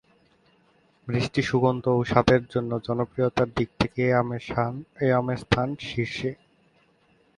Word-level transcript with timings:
মিষ্টি 1.07 1.41
সুগন্ধ 1.41 1.85
ও 1.97 1.99
স্বাদের 2.03 2.41
জন্য 2.53 2.71
জনপ্রিয়তার 2.87 3.49
দিক 3.57 3.69
থেকে 3.79 4.01
এ 5.01 5.09
আমের 5.13 5.37
স্থান 5.43 5.67
শীর্ষে। 5.89 6.31